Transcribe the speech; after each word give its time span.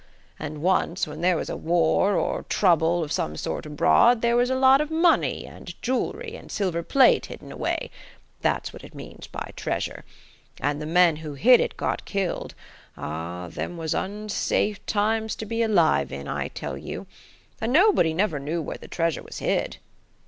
And 0.39 0.63
once, 0.63 1.05
when 1.05 1.21
there 1.21 1.37
was 1.37 1.47
a 1.47 1.55
war 1.55 2.15
or 2.15 2.41
trouble 2.49 3.03
of 3.03 3.11
some 3.11 3.35
sort 3.37 3.67
abroad, 3.67 4.23
there 4.23 4.35
was 4.35 4.49
a 4.49 4.55
lot 4.55 4.81
of 4.81 4.89
money, 4.89 5.45
and 5.45 5.79
jewelery, 5.83 6.35
and 6.35 6.51
silver 6.51 6.81
plate 6.81 7.27
hidden 7.27 7.51
away. 7.51 7.91
That's 8.41 8.73
what 8.73 8.83
it 8.83 8.95
means 8.95 9.27
by 9.27 9.51
treasure. 9.55 10.03
And 10.59 10.81
the 10.81 10.87
men 10.87 11.17
who 11.17 11.35
hid 11.35 11.59
it 11.59 11.77
got 11.77 12.03
killed–ah, 12.05 13.49
them 13.49 13.77
was 13.77 13.93
unsafe 13.93 14.83
times 14.87 15.35
to 15.35 15.45
be 15.45 15.61
alive 15.61 16.11
in, 16.11 16.27
I 16.27 16.47
tell 16.47 16.79
you–and 16.79 17.71
nobody 17.71 18.11
never 18.11 18.39
knew 18.39 18.59
where 18.59 18.77
the 18.79 18.87
treasure 18.87 19.21
was 19.21 19.37
hid." 19.37 19.77